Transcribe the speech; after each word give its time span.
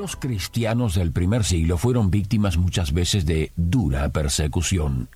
Los 0.00 0.16
cristianos 0.16 0.94
del 0.94 1.12
primer 1.12 1.44
siglo 1.44 1.76
fueron 1.76 2.10
víctimas 2.10 2.56
muchas 2.56 2.94
veces 2.94 3.26
de 3.26 3.52
dura 3.54 4.08
persecución. 4.08 5.10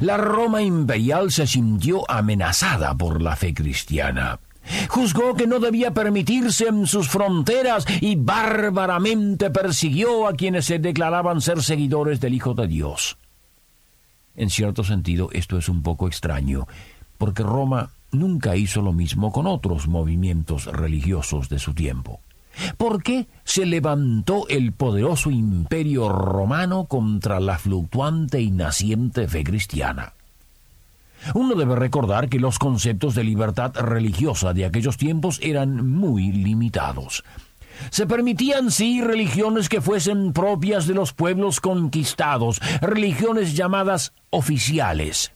La 0.00 0.18
Roma 0.18 0.60
imperial 0.60 1.32
se 1.32 1.46
sintió 1.46 2.02
amenazada 2.06 2.94
por 2.94 3.22
la 3.22 3.34
fe 3.34 3.54
cristiana. 3.54 4.38
Juzgó 4.90 5.34
que 5.36 5.46
no 5.46 5.58
debía 5.58 5.94
permitirse 5.94 6.68
en 6.68 6.86
sus 6.86 7.08
fronteras 7.08 7.86
y 8.02 8.16
bárbaramente 8.16 9.48
persiguió 9.48 10.26
a 10.26 10.34
quienes 10.34 10.66
se 10.66 10.78
declaraban 10.78 11.40
ser 11.40 11.62
seguidores 11.62 12.20
del 12.20 12.34
Hijo 12.34 12.52
de 12.52 12.68
Dios. 12.68 13.16
En 14.36 14.50
cierto 14.50 14.84
sentido, 14.84 15.30
esto 15.32 15.56
es 15.56 15.70
un 15.70 15.82
poco 15.82 16.06
extraño, 16.06 16.68
porque 17.16 17.42
Roma 17.42 17.88
nunca 18.12 18.54
hizo 18.54 18.82
lo 18.82 18.92
mismo 18.92 19.32
con 19.32 19.46
otros 19.46 19.88
movimientos 19.88 20.66
religiosos 20.66 21.48
de 21.48 21.58
su 21.58 21.72
tiempo. 21.72 22.20
¿Por 22.76 23.02
qué 23.02 23.28
se 23.44 23.66
levantó 23.66 24.46
el 24.48 24.72
poderoso 24.72 25.30
imperio 25.30 26.08
romano 26.08 26.86
contra 26.86 27.40
la 27.40 27.58
fluctuante 27.58 28.40
y 28.40 28.50
naciente 28.50 29.28
fe 29.28 29.44
cristiana? 29.44 30.14
Uno 31.34 31.54
debe 31.54 31.76
recordar 31.76 32.28
que 32.28 32.38
los 32.38 32.58
conceptos 32.58 33.14
de 33.14 33.24
libertad 33.24 33.74
religiosa 33.74 34.54
de 34.54 34.64
aquellos 34.64 34.96
tiempos 34.96 35.38
eran 35.42 35.86
muy 35.86 36.32
limitados. 36.32 37.24
Se 37.90 38.06
permitían 38.06 38.70
sí 38.70 39.00
religiones 39.00 39.68
que 39.68 39.80
fuesen 39.80 40.32
propias 40.32 40.86
de 40.86 40.94
los 40.94 41.12
pueblos 41.12 41.60
conquistados, 41.60 42.60
religiones 42.80 43.54
llamadas 43.54 44.12
oficiales. 44.30 45.32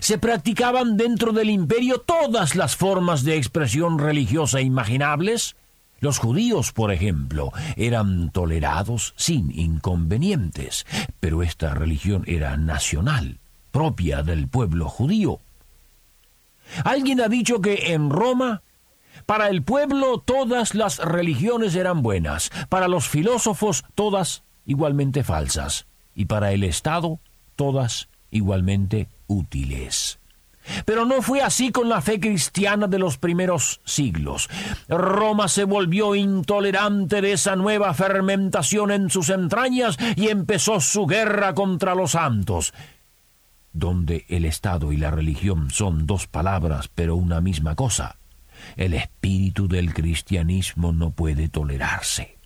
Se 0.00 0.18
practicaban 0.18 0.96
dentro 0.96 1.32
del 1.32 1.50
imperio 1.50 1.98
todas 2.00 2.54
las 2.54 2.76
formas 2.76 3.24
de 3.24 3.36
expresión 3.36 3.98
religiosa 3.98 4.60
imaginables, 4.60 5.56
los 6.00 6.18
judíos, 6.18 6.72
por 6.72 6.92
ejemplo, 6.92 7.52
eran 7.76 8.30
tolerados 8.30 9.14
sin 9.16 9.50
inconvenientes, 9.58 10.86
pero 11.20 11.42
esta 11.42 11.74
religión 11.74 12.24
era 12.26 12.56
nacional, 12.56 13.38
propia 13.70 14.22
del 14.22 14.48
pueblo 14.48 14.88
judío. 14.88 15.40
Alguien 16.84 17.20
ha 17.20 17.28
dicho 17.28 17.60
que 17.60 17.92
en 17.92 18.10
Roma, 18.10 18.62
para 19.24 19.48
el 19.48 19.62
pueblo 19.62 20.18
todas 20.18 20.74
las 20.74 20.98
religiones 20.98 21.74
eran 21.74 22.02
buenas, 22.02 22.50
para 22.68 22.88
los 22.88 23.08
filósofos 23.08 23.84
todas 23.94 24.42
igualmente 24.66 25.24
falsas, 25.24 25.86
y 26.14 26.26
para 26.26 26.52
el 26.52 26.64
Estado 26.64 27.20
todas 27.54 28.08
igualmente 28.30 29.08
útiles. 29.26 30.18
Pero 30.84 31.04
no 31.04 31.22
fue 31.22 31.42
así 31.42 31.70
con 31.70 31.88
la 31.88 32.00
fe 32.00 32.20
cristiana 32.20 32.86
de 32.86 32.98
los 32.98 33.18
primeros 33.18 33.80
siglos. 33.84 34.48
Roma 34.88 35.48
se 35.48 35.64
volvió 35.64 36.14
intolerante 36.14 37.20
de 37.20 37.32
esa 37.32 37.56
nueva 37.56 37.94
fermentación 37.94 38.90
en 38.90 39.10
sus 39.10 39.30
entrañas 39.30 39.96
y 40.16 40.28
empezó 40.28 40.80
su 40.80 41.06
guerra 41.06 41.54
contra 41.54 41.94
los 41.94 42.12
santos. 42.12 42.74
Donde 43.72 44.24
el 44.28 44.44
Estado 44.44 44.92
y 44.92 44.96
la 44.96 45.10
religión 45.10 45.70
son 45.70 46.06
dos 46.06 46.26
palabras 46.26 46.88
pero 46.94 47.16
una 47.16 47.40
misma 47.40 47.74
cosa, 47.74 48.16
el 48.76 48.94
espíritu 48.94 49.68
del 49.68 49.92
cristianismo 49.92 50.92
no 50.92 51.10
puede 51.10 51.48
tolerarse. 51.48 52.36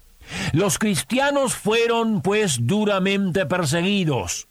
Los 0.53 0.79
cristianos 0.79 1.55
fueron, 1.55 2.23
pues, 2.23 2.67
duramente 2.67 3.47
perseguidos. 3.47 4.49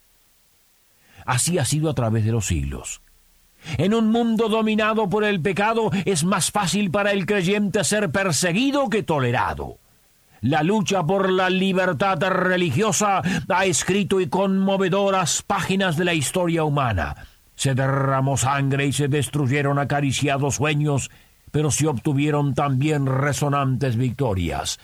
Así 1.24 1.58
ha 1.58 1.64
sido 1.64 1.90
a 1.90 1.94
través 1.94 2.24
de 2.24 2.32
los 2.32 2.46
siglos. 2.46 3.02
En 3.78 3.94
un 3.94 4.10
mundo 4.10 4.48
dominado 4.48 5.08
por 5.08 5.24
el 5.24 5.40
pecado 5.40 5.90
es 6.04 6.24
más 6.24 6.50
fácil 6.50 6.90
para 6.90 7.12
el 7.12 7.26
creyente 7.26 7.84
ser 7.84 8.10
perseguido 8.10 8.88
que 8.88 9.02
tolerado. 9.02 9.78
La 10.40 10.62
lucha 10.62 11.04
por 11.04 11.30
la 11.30 11.50
libertad 11.50 12.18
religiosa 12.22 13.20
ha 13.48 13.64
escrito 13.66 14.20
y 14.20 14.28
conmovedoras 14.28 15.42
páginas 15.42 15.96
de 15.98 16.06
la 16.06 16.14
historia 16.14 16.64
humana. 16.64 17.14
Se 17.56 17.74
derramó 17.74 18.38
sangre 18.38 18.86
y 18.86 18.92
se 18.92 19.08
destruyeron 19.08 19.78
acariciados 19.78 20.54
sueños, 20.54 21.10
pero 21.50 21.70
se 21.70 21.86
obtuvieron 21.88 22.54
también 22.54 23.04
resonantes 23.04 23.96
victorias. 23.96 24.80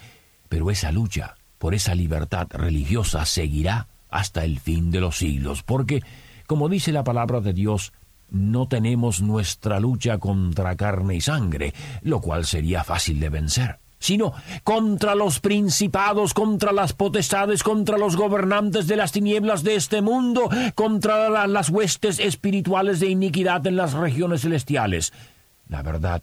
Pero 0.50 0.70
esa 0.70 0.92
lucha 0.92 1.36
por 1.58 1.74
esa 1.74 1.94
libertad 1.94 2.48
religiosa 2.50 3.24
seguirá 3.24 3.88
hasta 4.10 4.44
el 4.44 4.60
fin 4.60 4.90
de 4.90 5.00
los 5.00 5.16
siglos, 5.16 5.62
porque, 5.62 6.02
como 6.46 6.68
dice 6.68 6.92
la 6.92 7.02
palabra 7.02 7.40
de 7.40 7.54
Dios, 7.54 7.92
no 8.30 8.68
tenemos 8.68 9.20
nuestra 9.20 9.80
lucha 9.80 10.18
contra 10.18 10.76
carne 10.76 11.16
y 11.16 11.20
sangre, 11.20 11.74
lo 12.02 12.20
cual 12.20 12.44
sería 12.44 12.84
fácil 12.84 13.20
de 13.20 13.28
vencer, 13.28 13.78
sino 13.98 14.34
contra 14.64 15.14
los 15.14 15.40
principados, 15.40 16.34
contra 16.34 16.72
las 16.72 16.92
potestades, 16.92 17.62
contra 17.62 17.98
los 17.98 18.16
gobernantes 18.16 18.86
de 18.86 18.96
las 18.96 19.12
tinieblas 19.12 19.62
de 19.62 19.76
este 19.76 20.02
mundo, 20.02 20.48
contra 20.74 21.46
las 21.46 21.70
huestes 21.70 22.18
espirituales 22.18 23.00
de 23.00 23.08
iniquidad 23.08 23.66
en 23.66 23.76
las 23.76 23.92
regiones 23.92 24.42
celestiales. 24.42 25.12
La 25.68 25.82
verdad, 25.82 26.22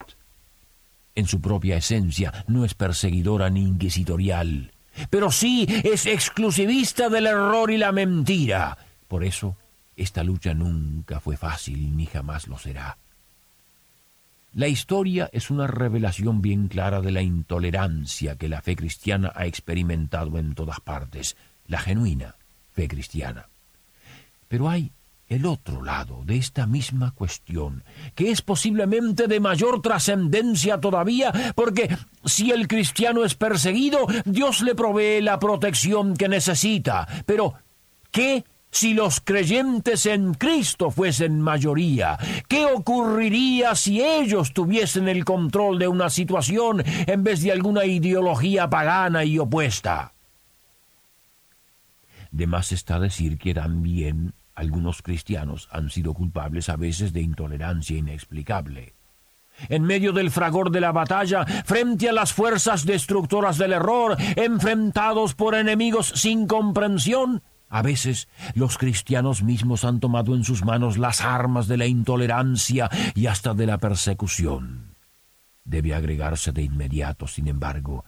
en 1.15 1.27
su 1.27 1.41
propia 1.41 1.77
esencia, 1.77 2.45
no 2.47 2.65
es 2.65 2.73
perseguidora 2.73 3.49
ni 3.49 3.61
inquisitorial, 3.61 4.71
pero 5.09 5.31
sí 5.31 5.65
es 5.83 6.05
exclusivista 6.05 7.09
del 7.09 7.27
error 7.27 7.71
y 7.71 7.77
la 7.77 7.91
mentira. 7.91 8.77
Por 9.07 9.23
eso, 9.23 9.55
esta 9.95 10.23
lucha 10.23 10.53
nunca 10.53 11.19
fue 11.19 11.37
fácil 11.37 11.95
ni 11.95 12.05
jamás 12.05 12.47
lo 12.47 12.57
será. 12.57 12.97
La 14.53 14.67
historia 14.67 15.29
es 15.33 15.49
una 15.49 15.65
revelación 15.65 16.41
bien 16.41 16.67
clara 16.67 17.01
de 17.01 17.11
la 17.11 17.23
intolerancia 17.23 18.35
que 18.35 18.47
la 18.47 18.61
fe 18.61 18.75
cristiana 18.75 19.31
ha 19.35 19.47
experimentado 19.47 20.37
en 20.37 20.53
todas 20.53 20.79
partes, 20.79 21.35
la 21.65 21.79
genuina 21.79 22.35
fe 22.71 22.87
cristiana. 22.87 23.47
Pero 24.47 24.69
hay 24.69 24.91
el 25.27 25.45
otro 25.45 25.83
lado 25.83 26.23
de 26.25 26.37
esta 26.37 26.67
misma 26.67 27.11
cuestión, 27.11 27.83
que 28.13 28.29
es 28.29 28.41
posiblemente 28.41 29.27
de 29.27 29.39
mayor 29.39 29.81
trascendencia 29.81 30.79
todavía, 30.79 31.53
porque 31.55 31.95
si 32.25 32.51
el 32.51 32.67
cristiano 32.67 33.23
es 33.23 33.33
perseguido, 33.35 34.05
Dios 34.25 34.61
le 34.61 34.75
provee 34.75 35.21
la 35.21 35.39
protección 35.39 36.15
que 36.15 36.27
necesita. 36.27 37.07
Pero, 37.25 37.55
¿qué 38.11 38.43
si 38.73 38.93
los 38.93 39.21
creyentes 39.21 40.05
en 40.05 40.33
Cristo 40.33 40.91
fuesen 40.91 41.39
mayoría? 41.39 42.17
¿Qué 42.47 42.65
ocurriría 42.65 43.75
si 43.75 44.01
ellos 44.01 44.51
tuviesen 44.51 45.07
el 45.07 45.23
control 45.23 45.79
de 45.79 45.87
una 45.87 46.09
situación 46.09 46.83
en 46.85 47.23
vez 47.23 47.41
de 47.41 47.51
alguna 47.51 47.85
ideología 47.85 48.69
pagana 48.69 49.23
y 49.23 49.37
opuesta? 49.39 50.13
De 52.31 52.47
más 52.47 52.71
está 52.71 52.99
decir 52.99 53.37
que 53.37 53.53
también 53.53 54.33
algunos 54.55 55.03
cristianos 55.03 55.69
han 55.71 55.91
sido 55.91 56.15
culpables 56.15 56.67
a 56.69 56.75
veces 56.75 57.13
de 57.13 57.21
intolerancia 57.21 57.97
inexplicable. 57.97 58.93
En 59.69 59.83
medio 59.83 60.13
del 60.13 60.31
fragor 60.31 60.71
de 60.71 60.81
la 60.81 60.91
batalla, 60.91 61.45
frente 61.45 62.09
a 62.09 62.11
las 62.11 62.33
fuerzas 62.33 62.85
destructoras 62.85 63.59
del 63.59 63.73
error, 63.73 64.17
enfrentados 64.35 65.35
por 65.35 65.53
enemigos 65.53 66.11
sin 66.15 66.47
comprensión, 66.47 67.43
a 67.73 67.81
veces 67.81 68.27
los 68.53 68.77
cristianos 68.77 69.41
mismos 69.41 69.83
han 69.83 69.99
tomado 69.99 70.35
en 70.35 70.43
sus 70.43 70.63
manos 70.63 70.99
las 70.99 71.21
armas 71.21 71.67
de 71.67 71.77
la 71.77 71.87
intolerancia 71.87 72.87
y 73.15 73.25
hasta 73.25 73.55
de 73.55 73.65
la 73.65 73.79
persecución. 73.79 74.95
Debe 75.65 75.95
agregarse 75.95 76.51
de 76.51 76.61
inmediato, 76.61 77.25
sin 77.25 77.47
embargo, 77.47 78.05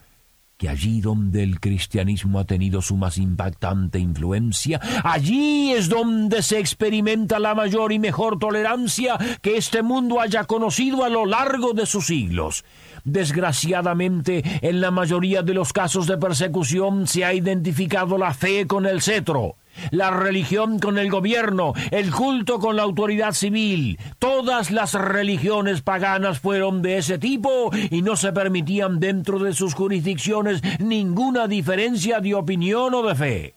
que 0.56 0.70
allí 0.70 1.02
donde 1.02 1.42
el 1.42 1.60
cristianismo 1.60 2.38
ha 2.38 2.44
tenido 2.44 2.80
su 2.80 2.96
más 2.96 3.18
impactante 3.18 3.98
influencia, 3.98 4.80
allí 5.04 5.72
es 5.72 5.88
donde 5.90 6.42
se 6.42 6.58
experimenta 6.58 7.38
la 7.38 7.54
mayor 7.54 7.92
y 7.92 7.98
mejor 7.98 8.38
tolerancia 8.38 9.18
que 9.42 9.58
este 9.58 9.82
mundo 9.82 10.18
haya 10.20 10.44
conocido 10.44 11.04
a 11.04 11.10
lo 11.10 11.26
largo 11.26 11.74
de 11.74 11.84
sus 11.84 12.06
siglos. 12.06 12.64
Desgraciadamente, 13.04 14.42
en 14.62 14.80
la 14.80 14.90
mayoría 14.90 15.42
de 15.42 15.52
los 15.52 15.74
casos 15.74 16.06
de 16.06 16.16
persecución 16.16 17.06
se 17.06 17.24
ha 17.24 17.34
identificado 17.34 18.16
la 18.16 18.32
fe 18.32 18.66
con 18.66 18.86
el 18.86 19.02
cetro 19.02 19.56
la 19.90 20.10
religión 20.10 20.78
con 20.78 20.98
el 20.98 21.10
gobierno, 21.10 21.72
el 21.90 22.10
culto 22.12 22.58
con 22.58 22.76
la 22.76 22.82
autoridad 22.82 23.32
civil. 23.32 23.98
Todas 24.18 24.70
las 24.70 24.94
religiones 24.94 25.82
paganas 25.82 26.40
fueron 26.40 26.82
de 26.82 26.98
ese 26.98 27.18
tipo 27.18 27.70
y 27.90 28.02
no 28.02 28.16
se 28.16 28.32
permitían 28.32 29.00
dentro 29.00 29.38
de 29.38 29.52
sus 29.52 29.74
jurisdicciones 29.74 30.62
ninguna 30.78 31.48
diferencia 31.48 32.20
de 32.20 32.34
opinión 32.34 32.94
o 32.94 33.02
de 33.02 33.14
fe. 33.14 33.54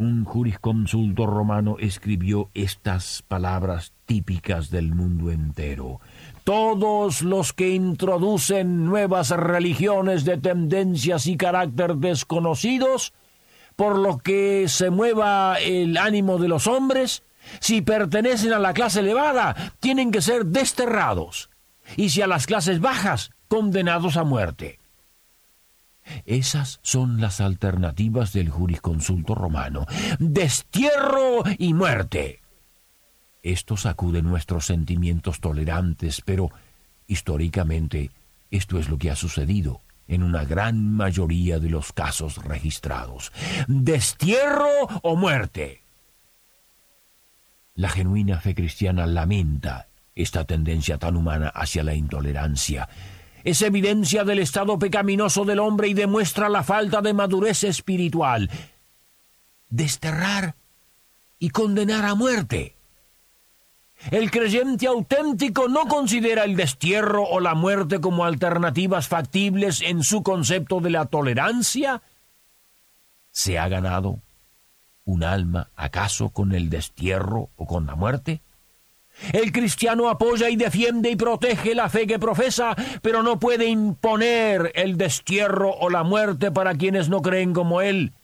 un 0.00 0.24
jurisconsulto 0.24 1.26
romano 1.26 1.76
escribió 1.78 2.48
estas 2.54 3.22
palabras 3.28 3.92
típicas 4.06 4.70
del 4.70 4.94
mundo 4.94 5.30
entero. 5.30 6.00
Todos 6.42 7.20
los 7.20 7.52
que 7.52 7.74
introducen 7.74 8.86
nuevas 8.86 9.28
religiones 9.28 10.24
de 10.24 10.38
tendencias 10.38 11.26
y 11.26 11.36
carácter 11.36 11.96
desconocidos, 11.96 13.12
por 13.80 13.98
lo 13.98 14.18
que 14.18 14.68
se 14.68 14.90
mueva 14.90 15.58
el 15.58 15.96
ánimo 15.96 16.36
de 16.36 16.48
los 16.48 16.66
hombres, 16.66 17.22
si 17.60 17.80
pertenecen 17.80 18.52
a 18.52 18.58
la 18.58 18.74
clase 18.74 19.00
elevada, 19.00 19.72
tienen 19.80 20.10
que 20.10 20.20
ser 20.20 20.44
desterrados, 20.44 21.48
y 21.96 22.10
si 22.10 22.20
a 22.20 22.26
las 22.26 22.44
clases 22.44 22.80
bajas, 22.80 23.30
condenados 23.48 24.18
a 24.18 24.24
muerte. 24.24 24.78
Esas 26.26 26.78
son 26.82 27.22
las 27.22 27.40
alternativas 27.40 28.34
del 28.34 28.50
jurisconsulto 28.50 29.34
romano. 29.34 29.86
Destierro 30.18 31.42
y 31.56 31.72
muerte. 31.72 32.42
Esto 33.42 33.78
sacude 33.78 34.20
nuestros 34.20 34.66
sentimientos 34.66 35.40
tolerantes, 35.40 36.20
pero 36.22 36.50
históricamente 37.06 38.10
esto 38.50 38.78
es 38.78 38.90
lo 38.90 38.98
que 38.98 39.10
ha 39.10 39.16
sucedido 39.16 39.80
en 40.10 40.22
una 40.22 40.44
gran 40.44 40.92
mayoría 40.92 41.58
de 41.58 41.70
los 41.70 41.92
casos 41.92 42.36
registrados. 42.44 43.32
Destierro 43.66 44.68
o 45.02 45.16
muerte. 45.16 45.82
La 47.74 47.88
genuina 47.88 48.40
fe 48.40 48.54
cristiana 48.54 49.06
lamenta 49.06 49.88
esta 50.14 50.44
tendencia 50.44 50.98
tan 50.98 51.16
humana 51.16 51.48
hacia 51.48 51.82
la 51.82 51.94
intolerancia 51.94 52.88
es 53.44 53.62
evidencia 53.62 54.24
del 54.24 54.40
estado 54.40 54.78
pecaminoso 54.78 55.44
del 55.44 55.60
hombre 55.60 55.88
y 55.88 55.94
demuestra 55.94 56.48
la 56.48 56.62
falta 56.62 57.00
de 57.00 57.14
madurez 57.14 57.64
espiritual. 57.64 58.50
Desterrar 59.70 60.56
y 61.38 61.50
condenar 61.50 62.04
a 62.04 62.14
muerte. 62.14 62.76
El 64.10 64.30
creyente 64.30 64.86
auténtico 64.86 65.68
no 65.68 65.86
considera 65.86 66.44
el 66.44 66.56
destierro 66.56 67.22
o 67.24 67.38
la 67.38 67.54
muerte 67.54 68.00
como 68.00 68.24
alternativas 68.24 69.08
factibles 69.08 69.82
en 69.82 70.02
su 70.02 70.22
concepto 70.22 70.80
de 70.80 70.90
la 70.90 71.04
tolerancia. 71.04 72.00
¿Se 73.30 73.58
ha 73.58 73.68
ganado 73.68 74.20
un 75.04 75.22
alma 75.22 75.68
acaso 75.76 76.30
con 76.30 76.52
el 76.52 76.70
destierro 76.70 77.50
o 77.56 77.66
con 77.66 77.86
la 77.86 77.94
muerte? 77.94 78.40
El 79.32 79.52
cristiano 79.52 80.08
apoya 80.08 80.48
y 80.48 80.56
defiende 80.56 81.10
y 81.10 81.16
protege 81.16 81.74
la 81.74 81.90
fe 81.90 82.06
que 82.06 82.18
profesa, 82.18 82.74
pero 83.02 83.22
no 83.22 83.38
puede 83.38 83.66
imponer 83.66 84.72
el 84.74 84.96
destierro 84.96 85.70
o 85.72 85.90
la 85.90 86.04
muerte 86.04 86.50
para 86.50 86.74
quienes 86.74 87.10
no 87.10 87.20
creen 87.20 87.52
como 87.52 87.82
él. 87.82 88.14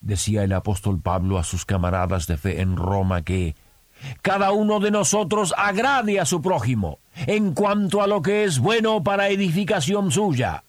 Decía 0.00 0.44
el 0.44 0.52
apóstol 0.52 1.00
Pablo 1.00 1.38
a 1.38 1.44
sus 1.44 1.64
camaradas 1.64 2.28
de 2.28 2.36
fe 2.36 2.60
en 2.60 2.76
Roma 2.76 3.22
que 3.22 3.56
cada 4.22 4.52
uno 4.52 4.80
de 4.80 4.90
nosotros 4.90 5.54
agrade 5.56 6.20
a 6.20 6.26
su 6.26 6.40
prójimo 6.40 6.98
en 7.26 7.52
cuanto 7.52 8.02
a 8.02 8.06
lo 8.06 8.22
que 8.22 8.44
es 8.44 8.58
bueno 8.58 9.02
para 9.02 9.28
edificación 9.28 10.10
suya. 10.10 10.64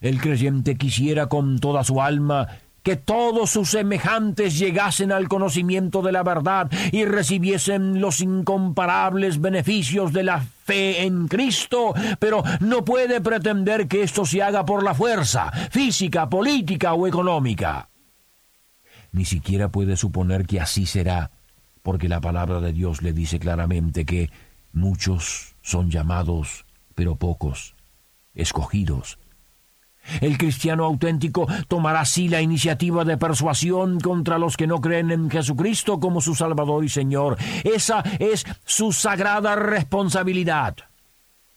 El 0.00 0.20
creyente 0.20 0.76
quisiera 0.76 1.26
con 1.26 1.58
toda 1.58 1.84
su 1.84 2.00
alma 2.00 2.48
que 2.82 2.96
todos 2.96 3.50
sus 3.50 3.70
semejantes 3.70 4.58
llegasen 4.58 5.12
al 5.12 5.28
conocimiento 5.28 6.02
de 6.02 6.12
la 6.12 6.22
verdad 6.22 6.70
y 6.92 7.04
recibiesen 7.04 8.00
los 8.00 8.20
incomparables 8.20 9.40
beneficios 9.40 10.12
de 10.12 10.22
la 10.22 10.40
fe 10.64 11.02
en 11.02 11.28
Cristo, 11.28 11.92
pero 12.18 12.42
no 12.60 12.84
puede 12.84 13.20
pretender 13.20 13.86
que 13.86 14.02
esto 14.02 14.24
se 14.24 14.42
haga 14.42 14.64
por 14.64 14.82
la 14.82 14.94
fuerza, 14.94 15.50
física, 15.70 16.28
política 16.28 16.94
o 16.94 17.06
económica. 17.06 17.88
Ni 19.12 19.24
siquiera 19.24 19.68
puede 19.68 19.96
suponer 19.96 20.46
que 20.46 20.60
así 20.60 20.86
será, 20.86 21.30
porque 21.82 22.08
la 22.08 22.20
palabra 22.20 22.60
de 22.60 22.72
Dios 22.72 23.02
le 23.02 23.12
dice 23.12 23.38
claramente 23.38 24.04
que 24.04 24.30
muchos 24.72 25.54
son 25.62 25.90
llamados, 25.90 26.64
pero 26.94 27.16
pocos, 27.16 27.74
escogidos, 28.34 29.18
el 30.20 30.38
cristiano 30.38 30.84
auténtico 30.84 31.46
tomará 31.68 32.00
así 32.00 32.28
la 32.28 32.40
iniciativa 32.40 33.04
de 33.04 33.16
persuasión 33.16 34.00
contra 34.00 34.38
los 34.38 34.56
que 34.56 34.66
no 34.66 34.80
creen 34.80 35.10
en 35.10 35.30
Jesucristo 35.30 36.00
como 36.00 36.20
su 36.20 36.34
Salvador 36.34 36.84
y 36.84 36.88
Señor. 36.88 37.36
Esa 37.64 38.02
es 38.18 38.44
su 38.64 38.92
sagrada 38.92 39.54
responsabilidad. 39.56 40.76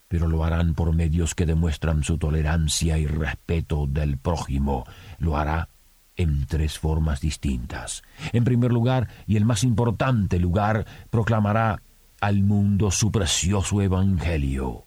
Pero 0.08 0.28
lo 0.28 0.44
harán 0.44 0.76
por 0.76 0.94
medios 0.94 1.34
que 1.34 1.48
demuestran 1.48 2.04
su 2.04 2.18
tolerancia 2.18 3.00
y 3.00 3.08
respeto 3.08 3.88
del 3.88 4.18
prójimo. 4.18 4.86
Lo 5.18 5.38
hará 5.38 5.69
en 6.15 6.45
tres 6.45 6.80
formas 6.80 7.21
distintas. 7.21 8.04
En 8.31 8.44
primer 8.44 8.71
lugar, 8.71 9.07
y 9.27 9.38
el 9.38 9.45
más 9.45 9.63
importante 9.63 10.39
lugar, 10.39 10.86
proclamará 11.10 11.81
al 12.21 12.42
mundo 12.44 12.92
su 12.92 13.12
precioso 13.12 13.81
Evangelio. 13.81 14.86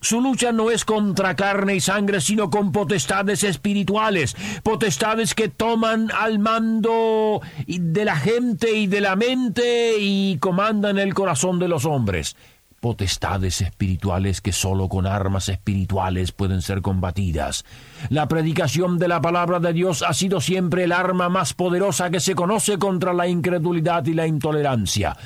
Su 0.00 0.20
lucha 0.20 0.52
no 0.52 0.70
es 0.70 0.84
contra 0.84 1.34
carne 1.34 1.74
y 1.74 1.80
sangre, 1.80 2.20
sino 2.20 2.50
con 2.50 2.70
potestades 2.70 3.42
espirituales, 3.42 4.36
potestades 4.62 5.34
que 5.34 5.48
toman 5.48 6.10
al 6.12 6.38
mando 6.38 7.40
de 7.66 8.04
la 8.04 8.14
gente 8.14 8.72
y 8.76 8.86
de 8.86 9.00
la 9.00 9.16
mente 9.16 9.98
y 9.98 10.36
comandan 10.38 10.98
el 10.98 11.14
corazón 11.14 11.58
de 11.58 11.68
los 11.68 11.86
hombres. 11.86 12.36
Potestades 12.86 13.62
espirituales 13.62 14.40
que 14.40 14.52
sólo 14.52 14.88
con 14.88 15.08
armas 15.08 15.48
espirituales 15.48 16.30
pueden 16.30 16.62
ser 16.62 16.82
combatidas. 16.82 17.64
La 18.10 18.28
predicación 18.28 18.96
de 19.00 19.08
la 19.08 19.20
palabra 19.20 19.58
de 19.58 19.72
Dios 19.72 20.04
ha 20.06 20.14
sido 20.14 20.40
siempre 20.40 20.84
el 20.84 20.92
arma 20.92 21.28
más 21.28 21.52
poderosa 21.52 22.10
que 22.10 22.20
se 22.20 22.36
conoce 22.36 22.78
contra 22.78 23.12
la 23.12 23.26
incredulidad 23.26 24.06
y 24.06 24.14
la 24.14 24.28
intolerancia. 24.28 25.16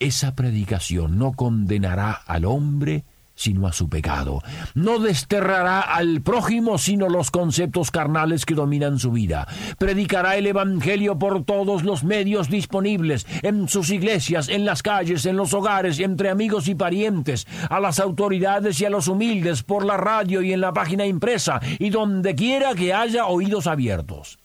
Esa 0.00 0.34
predicación 0.34 1.16
no 1.16 1.34
condenará 1.34 2.10
al 2.10 2.44
hombre, 2.44 3.04
sino 3.36 3.68
a 3.68 3.72
su 3.72 3.88
pecado. 3.88 4.42
No 4.74 4.98
desterrará 4.98 5.80
al 5.80 6.22
prójimo, 6.22 6.78
sino 6.78 7.08
los 7.08 7.30
conceptos 7.30 7.92
carnales 7.92 8.44
que 8.44 8.54
dominan 8.54 8.98
su 8.98 9.12
vida. 9.12 9.46
Predicará 9.78 10.36
el 10.36 10.48
Evangelio 10.48 11.18
por 11.18 11.44
todos 11.44 11.84
los 11.84 12.02
medios 12.02 12.48
disponibles, 12.48 13.26
en 13.42 13.68
sus 13.68 13.90
iglesias, 13.90 14.48
en 14.48 14.64
las 14.64 14.82
calles, 14.82 15.26
en 15.26 15.36
los 15.36 15.54
hogares, 15.54 16.00
entre 16.00 16.30
amigos 16.30 16.66
y 16.66 16.74
parientes, 16.74 17.46
a 17.70 17.78
las 17.78 18.00
autoridades 18.00 18.80
y 18.80 18.86
a 18.86 18.90
los 18.90 19.06
humildes, 19.06 19.62
por 19.62 19.84
la 19.84 19.98
radio 19.98 20.42
y 20.42 20.52
en 20.52 20.60
la 20.60 20.72
página 20.72 21.06
impresa, 21.06 21.60
y 21.78 21.90
donde 21.90 22.34
quiera 22.34 22.74
que 22.74 22.94
haya 22.94 23.26
oídos 23.26 23.66
abiertos. 23.66 24.38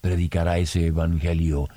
Predicará 0.00 0.58
ese 0.58 0.86
Evangelio 0.86 1.68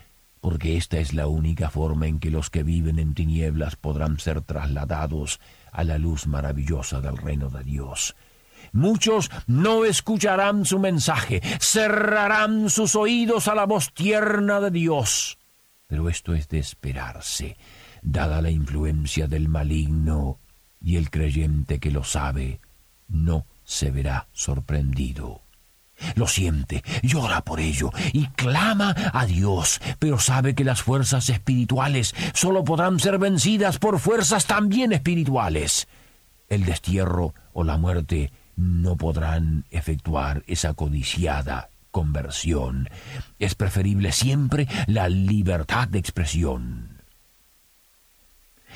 porque 0.46 0.78
esta 0.78 1.00
es 1.00 1.16
la 1.16 1.26
única 1.26 1.72
forma 1.72 2.06
en 2.06 2.20
que 2.20 2.30
los 2.30 2.52
que 2.52 2.62
viven 2.62 3.00
en 3.00 3.16
tinieblas 3.16 3.76
podrán 3.76 4.20
ser 4.20 4.42
trasladados 4.42 5.40
a 5.76 5.84
la 5.84 5.98
luz 5.98 6.28
maravillosa 6.28 7.02
del 7.02 7.18
reino 7.18 7.50
de 7.50 7.64
Dios. 7.64 8.16
Muchos 8.72 9.30
no 9.48 9.86
escucharán 9.86 10.66
su 10.66 10.80
mensaje, 10.80 11.42
cerrarán 11.60 12.70
sus 12.70 12.96
oídos 12.96 13.48
a 13.48 13.56
la 13.56 13.66
voz 13.66 13.94
tierna 13.94 14.60
de 14.60 14.72
Dios. 14.72 15.38
Pero 15.88 16.10
esto 16.10 16.34
es 16.34 16.50
de 16.50 16.60
esperarse, 16.60 17.58
dada 18.02 18.42
la 18.42 18.50
influencia 18.50 19.28
del 19.28 19.48
maligno, 19.48 20.40
y 20.82 20.98
el 20.98 21.10
creyente 21.10 21.80
que 21.80 21.92
lo 21.92 22.04
sabe 22.04 22.60
no 23.08 23.46
se 23.64 23.92
verá 23.92 24.28
sorprendido. 24.34 25.45
Lo 26.16 26.28
siente, 26.28 26.84
llora 27.04 27.42
por 27.42 27.60
ello 27.60 27.92
y 28.14 28.28
clama 28.28 28.96
a 29.14 29.26
Dios, 29.26 29.80
pero 30.00 30.20
sabe 30.20 30.54
que 30.54 30.64
las 30.64 30.82
fuerzas 30.82 31.30
espirituales 31.30 32.14
solo 32.34 32.64
podrán 32.64 33.00
ser 33.00 33.18
vencidas 33.18 33.80
por 33.80 34.00
fuerzas 34.00 34.46
también 34.46 34.92
espirituales. 34.92 35.88
El 36.50 36.66
destierro 36.66 37.34
o 37.54 37.64
la 37.64 37.78
muerte 37.78 38.32
no 38.56 38.96
podrán 38.96 39.66
efectuar 39.72 40.44
esa 40.48 40.74
codiciada 40.74 41.70
conversión. 41.92 42.90
Es 43.40 43.56
preferible 43.56 44.12
siempre 44.12 44.68
la 44.88 45.08
libertad 45.10 45.88
de 45.88 46.00
expresión. 46.00 47.02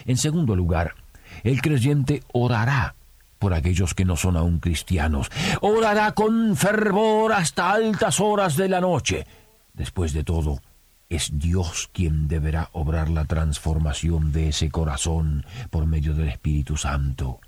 En 0.05 0.17
segundo 0.17 0.55
lugar, 0.55 0.95
el 1.43 1.61
creyente 1.61 2.23
orará 2.31 2.95
por 3.39 3.53
aquellos 3.53 3.95
que 3.95 4.05
no 4.05 4.15
son 4.15 4.37
aún 4.37 4.59
cristianos. 4.59 5.31
Orará 5.61 6.11
con 6.11 6.55
fervor 6.55 7.33
hasta 7.33 7.71
altas 7.71 8.19
horas 8.19 8.55
de 8.55 8.69
la 8.69 8.81
noche. 8.81 9.25
Después 9.73 10.13
de 10.13 10.23
todo, 10.23 10.61
es 11.09 11.31
Dios 11.33 11.89
quien 11.91 12.27
deberá 12.27 12.69
obrar 12.73 13.09
la 13.09 13.25
transformación 13.25 14.31
de 14.31 14.49
ese 14.49 14.69
corazón 14.69 15.45
por 15.71 15.87
medio 15.87 16.13
del 16.13 16.29
Espíritu 16.29 16.77
Santo. 16.77 17.39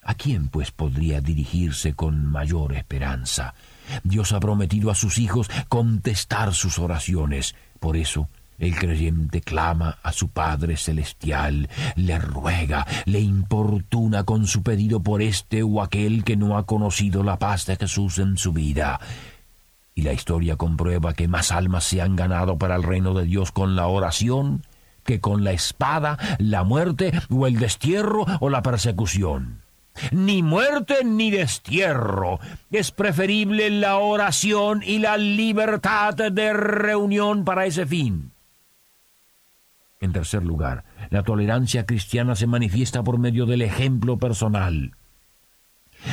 ¿A 0.00 0.14
quién, 0.14 0.48
pues, 0.48 0.70
podría 0.70 1.20
dirigirse 1.20 1.94
con 1.94 2.24
mayor 2.24 2.74
esperanza? 2.74 3.54
Dios 4.04 4.32
ha 4.32 4.38
prometido 4.38 4.90
a 4.90 4.94
sus 4.94 5.18
hijos 5.18 5.48
contestar 5.68 6.54
sus 6.54 6.78
oraciones. 6.78 7.56
Por 7.80 7.96
eso, 7.96 8.28
el 8.58 8.76
creyente 8.76 9.40
clama 9.40 9.98
a 10.02 10.12
su 10.12 10.28
Padre 10.28 10.76
Celestial, 10.76 11.68
le 11.94 12.18
ruega, 12.18 12.86
le 13.04 13.20
importuna 13.20 14.24
con 14.24 14.46
su 14.46 14.62
pedido 14.62 15.00
por 15.00 15.22
este 15.22 15.62
o 15.62 15.82
aquel 15.82 16.24
que 16.24 16.36
no 16.36 16.56
ha 16.56 16.66
conocido 16.66 17.22
la 17.22 17.38
paz 17.38 17.66
de 17.66 17.76
Jesús 17.76 18.18
en 18.18 18.36
su 18.38 18.52
vida. 18.52 19.00
Y 19.94 20.02
la 20.02 20.12
historia 20.12 20.56
comprueba 20.56 21.14
que 21.14 21.28
más 21.28 21.52
almas 21.52 21.84
se 21.84 22.02
han 22.02 22.16
ganado 22.16 22.58
para 22.58 22.76
el 22.76 22.82
reino 22.82 23.14
de 23.14 23.24
Dios 23.24 23.52
con 23.52 23.76
la 23.76 23.86
oración 23.86 24.62
que 25.04 25.20
con 25.20 25.44
la 25.44 25.52
espada, 25.52 26.18
la 26.38 26.64
muerte 26.64 27.12
o 27.30 27.46
el 27.46 27.58
destierro 27.58 28.26
o 28.40 28.50
la 28.50 28.62
persecución. 28.62 29.62
Ni 30.10 30.42
muerte 30.42 31.04
ni 31.04 31.30
destierro. 31.30 32.38
Es 32.70 32.90
preferible 32.90 33.70
la 33.70 33.96
oración 33.96 34.82
y 34.84 34.98
la 34.98 35.16
libertad 35.16 36.14
de 36.14 36.52
reunión 36.52 37.44
para 37.44 37.64
ese 37.64 37.86
fin. 37.86 38.32
En 40.06 40.12
tercer 40.12 40.44
lugar, 40.44 40.84
la 41.10 41.24
tolerancia 41.24 41.84
cristiana 41.84 42.36
se 42.36 42.46
manifiesta 42.46 43.02
por 43.02 43.18
medio 43.18 43.44
del 43.44 43.60
ejemplo 43.60 44.18
personal. 44.18 44.92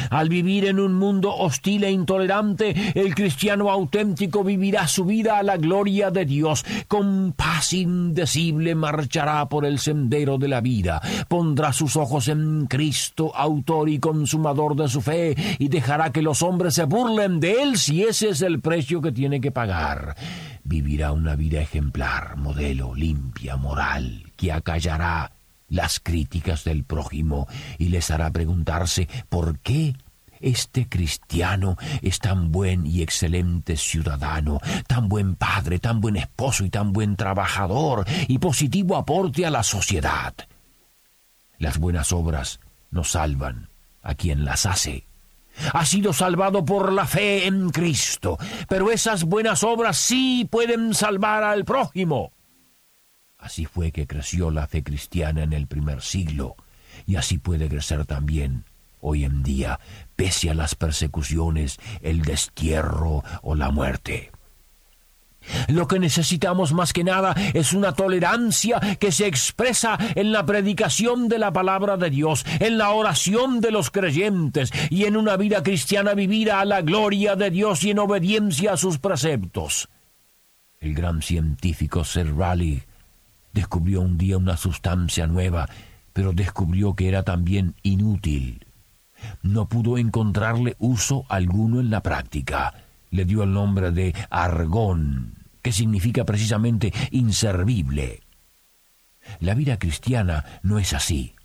Al 0.09 0.29
vivir 0.29 0.65
en 0.65 0.79
un 0.79 0.93
mundo 0.93 1.35
hostil 1.35 1.83
e 1.83 1.91
intolerante, 1.91 2.93
el 2.95 3.15
cristiano 3.15 3.69
auténtico 3.69 4.43
vivirá 4.43 4.87
su 4.87 5.05
vida 5.05 5.37
a 5.37 5.43
la 5.43 5.57
gloria 5.57 6.11
de 6.11 6.25
Dios. 6.25 6.65
Con 6.87 7.33
paz 7.33 7.73
indecible 7.73 8.75
marchará 8.75 9.47
por 9.49 9.65
el 9.65 9.79
sendero 9.79 10.37
de 10.37 10.47
la 10.47 10.61
vida. 10.61 11.01
Pondrá 11.27 11.73
sus 11.73 11.95
ojos 11.95 12.27
en 12.27 12.67
Cristo, 12.67 13.35
autor 13.35 13.89
y 13.89 13.99
consumador 13.99 14.75
de 14.75 14.87
su 14.87 15.01
fe, 15.01 15.35
y 15.59 15.67
dejará 15.67 16.11
que 16.11 16.21
los 16.21 16.41
hombres 16.41 16.75
se 16.75 16.85
burlen 16.85 17.39
de 17.39 17.63
él 17.63 17.77
si 17.77 18.03
ese 18.03 18.29
es 18.29 18.41
el 18.41 18.59
precio 18.61 19.01
que 19.01 19.11
tiene 19.11 19.41
que 19.41 19.51
pagar. 19.51 20.15
Vivirá 20.63 21.11
una 21.11 21.35
vida 21.35 21.61
ejemplar, 21.61 22.37
modelo, 22.37 22.95
limpia, 22.95 23.57
moral, 23.57 24.31
que 24.37 24.51
acallará 24.51 25.31
las 25.73 25.99
críticas 25.99 26.63
del 26.63 26.83
prójimo 26.83 27.47
y 27.79 27.89
les 27.89 28.11
hará 28.11 28.29
preguntarse 28.31 29.09
por 29.27 29.59
qué 29.59 29.95
este 30.39 30.87
cristiano 30.87 31.77
es 32.01 32.19
tan 32.19 32.51
buen 32.51 32.85
y 32.85 33.01
excelente 33.01 33.75
ciudadano, 33.77 34.59
tan 34.87 35.09
buen 35.09 35.35
padre, 35.35 35.79
tan 35.79 35.99
buen 35.99 36.17
esposo 36.17 36.63
y 36.63 36.69
tan 36.69 36.93
buen 36.93 37.15
trabajador 37.15 38.05
y 38.27 38.37
positivo 38.37 38.97
aporte 38.97 39.45
a 39.45 39.49
la 39.49 39.63
sociedad. 39.63 40.35
Las 41.57 41.79
buenas 41.79 42.11
obras 42.11 42.59
no 42.91 43.03
salvan 43.03 43.69
a 44.03 44.13
quien 44.13 44.45
las 44.45 44.65
hace. 44.65 45.07
Ha 45.73 45.85
sido 45.85 46.13
salvado 46.13 46.65
por 46.65 46.91
la 46.91 47.07
fe 47.07 47.47
en 47.47 47.69
Cristo, 47.69 48.37
pero 48.67 48.91
esas 48.91 49.23
buenas 49.23 49.63
obras 49.63 49.97
sí 49.97 50.47
pueden 50.51 50.93
salvar 50.93 51.43
al 51.43 51.63
prójimo. 51.63 52.32
Así 53.43 53.65
fue 53.65 53.91
que 53.91 54.07
creció 54.07 54.51
la 54.51 54.67
fe 54.67 54.83
cristiana 54.83 55.43
en 55.43 55.51
el 55.51 55.67
primer 55.67 56.01
siglo, 56.01 56.55
y 57.05 57.17
así 57.17 57.39
puede 57.39 57.67
crecer 57.67 58.05
también 58.05 58.63
hoy 59.01 59.25
en 59.25 59.43
día, 59.43 59.81
pese 60.15 60.49
a 60.49 60.53
las 60.53 60.75
persecuciones, 60.75 61.77
el 62.01 62.21
destierro 62.21 63.21
o 63.41 63.55
la 63.55 63.69
muerte. 63.69 64.31
Lo 65.67 65.89
que 65.89 65.99
necesitamos 65.99 66.71
más 66.71 66.93
que 66.93 67.03
nada 67.03 67.35
es 67.53 67.73
una 67.73 67.91
tolerancia 67.91 68.79
que 68.97 69.11
se 69.11 69.27
expresa 69.27 69.97
en 70.15 70.31
la 70.31 70.45
predicación 70.45 71.27
de 71.27 71.39
la 71.39 71.51
palabra 71.51 71.97
de 71.97 72.09
Dios, 72.09 72.45
en 72.61 72.77
la 72.77 72.91
oración 72.91 73.59
de 73.59 73.71
los 73.71 73.91
creyentes 73.91 74.71
y 74.89 75.03
en 75.03 75.17
una 75.17 75.35
vida 75.35 75.63
cristiana 75.63 76.13
vivida 76.13 76.61
a 76.61 76.65
la 76.65 76.81
gloria 76.81 77.35
de 77.35 77.51
Dios 77.51 77.83
y 77.83 77.91
en 77.91 77.99
obediencia 77.99 78.71
a 78.71 78.77
sus 78.77 78.99
preceptos. 78.99 79.89
El 80.79 80.93
gran 80.93 81.21
científico 81.21 82.05
Sir 82.05 82.33
Raleigh 82.37 82.92
Descubrió 83.53 84.01
un 84.01 84.17
día 84.17 84.37
una 84.37 84.57
sustancia 84.57 85.27
nueva, 85.27 85.69
pero 86.11 86.33
descubrió 86.33 86.95
que 86.95 87.07
era 87.07 87.23
también 87.23 87.75
inútil. 87.83 88.65
No 89.41 89.69
pudo 89.69 89.97
encontrarle 89.97 90.75
uso 90.79 91.25
alguno 91.29 91.79
en 91.79 91.89
la 91.89 92.01
práctica. 92.01 92.73
Le 93.09 93.25
dio 93.25 93.43
el 93.43 93.53
nombre 93.53 93.91
de 93.91 94.13
argón, 94.29 95.35
que 95.61 95.71
significa 95.71 96.25
precisamente 96.25 96.91
inservible. 97.11 98.21
La 99.39 99.53
vida 99.53 99.77
cristiana 99.77 100.45
no 100.63 100.79
es 100.79 100.93
así. 100.93 101.35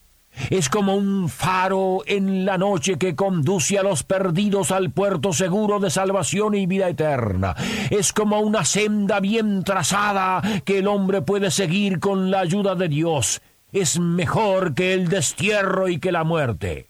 Es 0.50 0.68
como 0.68 0.95
un 0.95 1.28
faro 1.28 2.02
en 2.07 2.45
la 2.45 2.59
noche 2.59 2.97
que 2.97 3.14
conduce 3.14 3.78
a 3.78 3.83
los 3.83 4.02
perdidos 4.02 4.71
al 4.71 4.90
puerto 4.90 5.33
seguro 5.33 5.78
de 5.80 5.90
salvación 5.90 6.54
y 6.54 6.66
vida 6.66 6.88
eterna. 6.88 7.54
Es 7.90 8.12
como 8.12 8.40
una 8.40 8.64
senda 8.64 9.21
bien 9.21 9.64
trazada 9.64 10.42
que 10.64 10.78
el 10.78 10.88
hombre 10.88 11.23
puede 11.23 11.50
seguir 11.50 12.00
con 12.00 12.30
la 12.30 12.40
ayuda 12.40 12.75
de 12.75 12.88
Dios. 12.88 13.42
Es 13.73 13.99
mejor 13.99 14.75
que 14.75 14.95
el 14.95 15.09
destierro 15.09 15.88
y 15.88 15.99
que 15.99 16.12
la 16.12 16.25
muerte. 16.25 16.88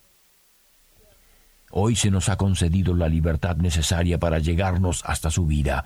Hoy 1.71 1.95
se 1.95 2.09
nos 2.09 2.29
ha 2.29 2.37
concedido 2.37 2.95
la 2.95 3.07
libertad 3.07 3.57
necesaria 3.57 4.17
para 4.17 4.39
llegarnos 4.39 5.03
hasta 5.05 5.29
su 5.29 5.45
vida. 5.45 5.85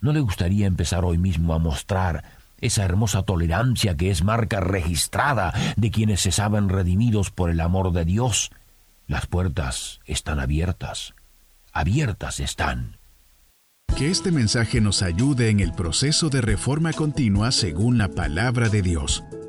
¿No 0.00 0.12
le 0.12 0.20
gustaría 0.20 0.66
empezar 0.66 1.04
hoy 1.04 1.18
mismo 1.18 1.54
a 1.54 1.58
mostrar 1.58 2.37
esa 2.60 2.84
hermosa 2.84 3.22
tolerancia 3.22 3.96
que 3.96 4.10
es 4.10 4.22
marca 4.22 4.60
registrada 4.60 5.52
de 5.76 5.90
quienes 5.90 6.20
se 6.20 6.32
saben 6.32 6.68
redimidos 6.68 7.30
por 7.30 7.50
el 7.50 7.60
amor 7.60 7.92
de 7.92 8.04
Dios. 8.04 8.50
Las 9.06 9.26
puertas 9.26 10.00
están 10.04 10.40
abiertas, 10.40 11.14
abiertas 11.72 12.40
están. 12.40 12.98
Que 13.96 14.10
este 14.10 14.30
mensaje 14.30 14.80
nos 14.80 15.02
ayude 15.02 15.50
en 15.50 15.60
el 15.60 15.72
proceso 15.72 16.28
de 16.28 16.40
reforma 16.40 16.92
continua 16.92 17.50
según 17.52 17.98
la 17.98 18.08
palabra 18.08 18.68
de 18.68 18.82
Dios. 18.82 19.24